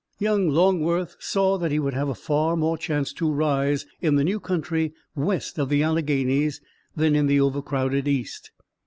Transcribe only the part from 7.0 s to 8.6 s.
in the over crowded East.